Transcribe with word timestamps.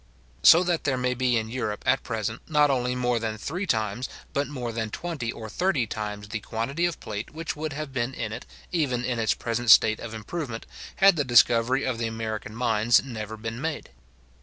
So 0.41 0.63
that 0.63 0.83
there 0.83 0.97
may 0.97 1.13
be 1.13 1.37
in 1.37 1.51
Europe 1.51 1.83
at 1.85 2.01
present, 2.01 2.41
not 2.49 2.71
only 2.71 2.95
more 2.95 3.19
than 3.19 3.37
three 3.37 3.67
times, 3.67 4.09
but 4.33 4.47
more 4.47 4.71
than 4.71 4.89
twenty 4.89 5.31
or 5.31 5.47
thirty 5.47 5.85
times 5.85 6.29
the 6.29 6.39
quantity 6.39 6.87
of 6.87 6.99
plate 6.99 7.29
which 7.35 7.55
would 7.55 7.73
have 7.73 7.93
been 7.93 8.15
in 8.15 8.33
it, 8.33 8.47
even 8.71 9.05
in 9.05 9.19
its 9.19 9.35
present 9.35 9.69
state 9.69 9.99
of 9.99 10.15
improvement, 10.15 10.65
had 10.95 11.17
the 11.17 11.23
discovery 11.23 11.83
of 11.83 11.99
the 11.99 12.07
American 12.07 12.55
mines 12.55 13.03
never 13.03 13.37
been 13.37 13.61
made. 13.61 13.91